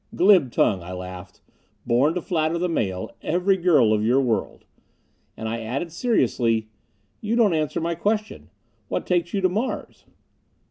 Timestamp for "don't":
7.35-7.53